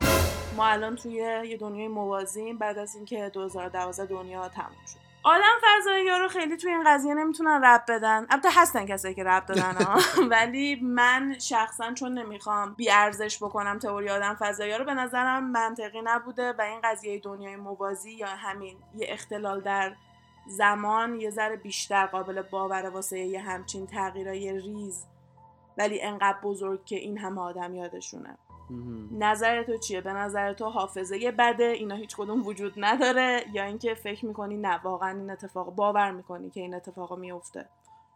[0.58, 5.05] ما الان توی یه دنیای موازیم بعد از اینکه 2012 دنیا تموم شد.
[5.25, 8.25] آدم فضایی رو خیلی توی این قضیه نمی‌تونن رب بدن.
[8.29, 9.99] البته هستن کسایی که رب دادن ها.
[10.31, 16.01] ولی من شخصا چون نمی‌خوام بی ارزش بکنم تئوری آدم فضایی رو به نظرم منطقی
[16.03, 19.95] نبوده و این قضیه دنیای موازی یا همین یه اختلال در
[20.47, 25.05] زمان یه ذره بیشتر قابل باوره واسه یه همچین تغییرای ریز.
[25.77, 28.38] ولی انقدر بزرگ که این همه آدم یادشونه.
[29.12, 33.93] نظر تو چیه؟ به نظر تو حافظه بده؟ اینا هیچ کدوم وجود نداره؟ یا اینکه
[33.93, 37.69] فکر می‌کنی نه واقعا این اتفاق باور می‌کنی که این اتفاق میفته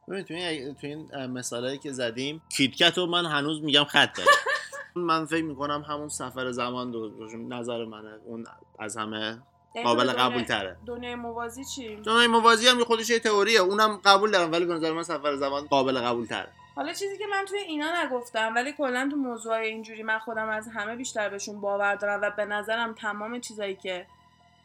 [0.07, 4.29] ببین تو این تو این مثالایی که زدیم کیتکت رو من هنوز میگم خط داره
[4.95, 7.11] من فکر می‌کنم همون سفر زمان دو
[7.49, 8.19] نظر منه.
[8.25, 8.45] اون
[8.79, 9.41] از همه
[9.83, 13.59] قابل یعنی تو قبول تره دنیای موازی چی؟ این موازی هم یه خودش یه تئوریه.
[13.59, 17.25] اونم قبول دارم ولی به نظر من سفر زمان قابل قبول تره حالا چیزی که
[17.31, 21.61] من توی اینا نگفتم ولی کلا تو موضوع اینجوری من خودم از همه بیشتر بهشون
[21.61, 24.05] باور دارم و به نظرم تمام چیزایی که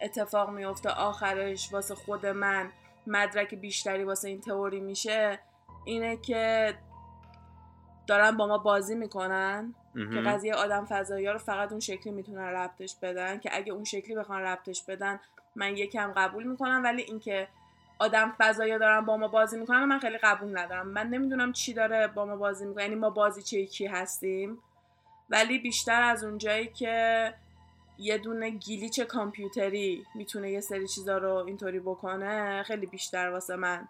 [0.00, 2.70] اتفاق میفته آخرش واسه خود من
[3.07, 5.38] مدرک بیشتری واسه این تئوری میشه
[5.85, 6.74] اینه که
[8.07, 12.38] دارن با ما بازی می‌کنن که قضیه آدم فضایی ها رو فقط اون شکلی می‌تونن
[12.38, 15.20] ربطش بدن که اگه اون شکلی بخوان ربطش بدن
[15.57, 17.48] من یکم قبول می‌کنم ولی اینکه
[17.98, 20.88] آدم فضایی دارن با ما بازی می‌کنن من خیلی قبول ندارم.
[20.88, 22.83] من نمی‌دونم چی داره با ما بازی می‌کنه.
[22.83, 24.59] یعنی ما بازی چه کی هستیم.
[25.30, 27.35] ولی بیشتر از اونجایی که
[27.98, 33.88] یه دونه گیلیچ کامپیوتری می‌تونه یه سری چیزا رو اینطوری بکنه خیلی بیشتر واسه من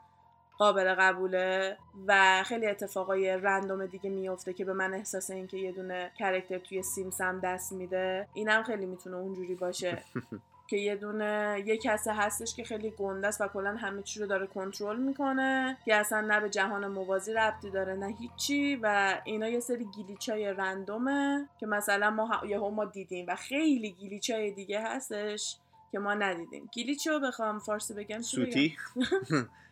[0.59, 5.73] قابل قبوله و خیلی اتفاقای رندوم دیگه میفته که به من احساس این که یه
[5.73, 8.29] دونه کرکتر توی سیمسم دست میده.
[8.35, 10.03] اینم خیلی می‌تونه اونجوری باشه.
[10.67, 14.27] که یه دونه یه کسه هستش که خیلی گنده است و کلا همه چی رو
[14.27, 18.77] داره کنترل می‌کنه که اصلا نه به جهان موازی ربطی داره نه هیچی.
[18.83, 23.91] و اینا یه سری گیلیچای رندومه که مثلا ما ه- یهو ما دیدیم و خیلی
[23.91, 25.57] گیلیچای دیگه هستش
[25.93, 26.69] که ما ندیدیم.
[26.73, 28.77] glitch رو بخوام فارسی بگم؟ سوتی؟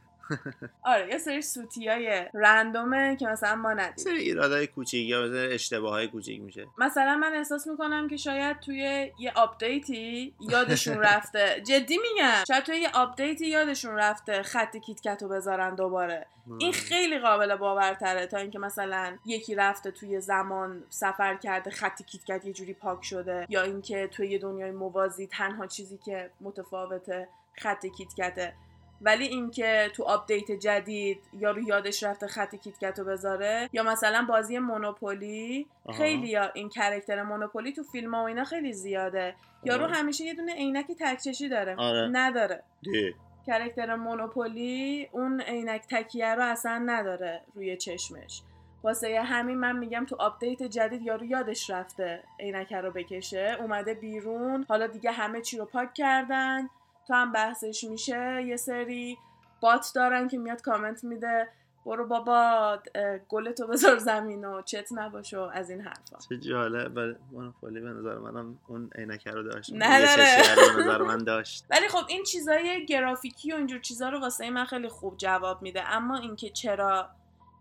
[0.82, 5.22] آره یه سری سوتی های random ه که مثلا ما ندیم سری ایرادای کوچیک یا
[5.22, 6.66] مثلا اشتباه های کوچیک میشه.
[6.78, 11.62] مثلا من احساس می‌کنم که شاید توی یه آپدیتی یادشون رفته.
[11.66, 12.44] جدی میگم.
[12.48, 16.26] شاید توی یه آپدیتی یادشون رفته خط کیتکت رو بذارن دوباره.
[16.58, 22.44] این خیلی قابل باورتره تا اینکه مثلا یکی رفته توی زمان سفر کرده خط کیتکت
[22.44, 27.86] یه جوری پاک شده یا اینکه توی یه دنیای موازی تنها چیزی که متفاوته خط
[27.86, 28.54] کیتکته.
[29.02, 34.58] ولی اینکه تو آپدیت جدید یارو یادش رفته خط کیتکت رو بذاره یا مثلا بازی
[34.58, 35.66] مونوپولی.
[35.96, 39.34] خیلی یا این character مونوپولی تو فیلم ها و اینا خیلی زیاده
[39.64, 39.94] یارو آها.
[39.94, 42.08] همیشه یه دونه عینک تکچشی داره آره.
[42.12, 43.14] نداره ده.
[43.46, 48.42] character مونوپولی اون عینک تکیه رو اصلا نداره روی چشمش
[48.82, 54.64] واسه همین من میگم تو آپدیت جدید یارو یادش رفته عینک رو بکشه اومده بیرون
[54.68, 56.68] حالا دیگه همه چی رو پاک کردن
[57.08, 58.42] تو هم بحثش میشه.
[58.46, 59.18] یه سری
[59.60, 61.48] بات دارن که میاد کامنت میده.
[61.86, 66.18] برو بابا اه، گلتو بذار زمین و چت نباش و از این حرفا.
[66.28, 66.96] چه جالب.
[66.96, 69.72] ولی مونوپولی به نظر منم اون عینکه رو داشت.
[69.72, 71.64] رو به نظر من داشت.
[71.70, 75.88] ولی خب این چیزای گرافیکی و اینجور چیزا رو واسه من خیلی خوب جواب میده.
[75.88, 77.08] اما اینکه چرا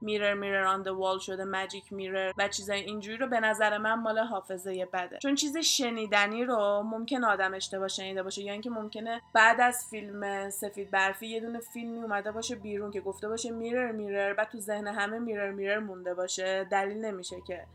[0.02, 3.94] میرر میرر آن the wall شده ماجیک میرر و چیزای اینجوری رو به نظر من
[3.94, 9.22] مال حافظه بده چون چیز شنیدنی رو ممکن آدم اشتباه شنیده باشه یا اینکه ممکنه
[9.34, 13.92] بعد از فیلم سفید برفی یه دونه فیلمی اومده باشه بیرون که گفته باشه میرر
[13.92, 17.66] میرر بعد تو ذهن همه میرر میرر مونده باشه دلیل نمیشه که.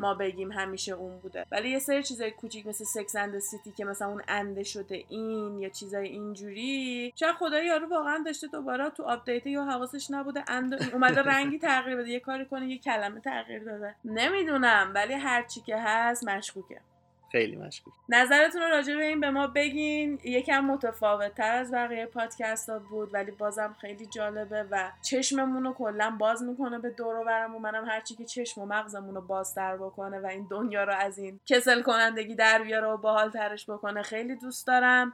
[0.00, 3.84] ما بگیم همیشه اون بوده ولی یه سری چیزای کوچیک مثل Sex and City که
[3.84, 8.90] مثلا اون and ه شده in یا چیزای اینجوری شاید خدای یارو واقعا داشته دوباره
[8.90, 13.20] تو آپدیت یا حواسش نبوده and اومده رنگی تغییر بده یه کاری کنه یه کلمه
[13.20, 13.94] تغییر داده.
[14.04, 16.80] نمی‌دونم ولی هر چی که هست مشکوکه.
[17.32, 17.94] خیلی مشکوک.
[18.08, 20.20] نظرتون رو راجع به این به ما بگین.
[20.24, 25.72] یکم متفاوت تر از بقیه پادکست ها بود ولی بازم خیلی جالبه و چشممون رو
[25.72, 27.62] کلا باز می‌کنه به دور و برمون.
[27.62, 31.40] منم هرچی که چشم و مغزمون رو بازتر بکنه و این دنیا رو از این
[31.46, 35.12] کسل کنندگی در بیاره و باحال ترش بکنه خیلی دوست دارم.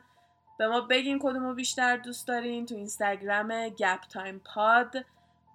[0.59, 5.05] به ما بگین کدومو بیشتر دوست دارین تو اینستاگرام گپ تایم پاد.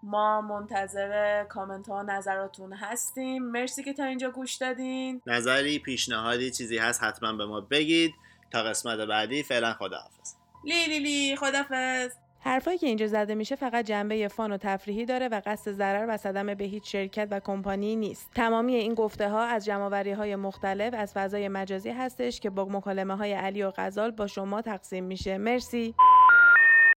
[0.03, 6.51] ما منتظر کامنت ها و نظراتون هستیم مرسی که تا اینجا گوش دادین نظری پیشنهادی
[6.51, 8.13] چیزی هست حتما به ما بگید
[8.51, 12.11] تا قسمت بعدی فعلا خداحافظ لی لی لی خدافز
[12.45, 16.17] حرفایی که اینجا زده میشه فقط جنبه fun و تفریحی داره و قصد ضرر و
[16.17, 18.31] صدمه به هیچ شرکت و کمپانی نیست.
[18.35, 23.15] تمامی این گفته ها از جمع‌آوری های مختلف از فضای مجازی هستش که با مکالمه
[23.15, 25.37] های علی و غزال با شما تقسیم میشه.
[25.37, 25.95] مرسی.